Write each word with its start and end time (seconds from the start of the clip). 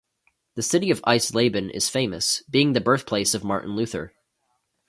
The 0.55 0.63
city 0.63 0.89
of 0.89 0.99
Eisleben 1.03 1.69
is 1.69 1.87
famous, 1.87 2.41
being 2.49 2.73
the 2.73 2.81
birthplace 2.81 3.35
of 3.35 3.43
Martin 3.43 3.75
Luther. 3.75 4.15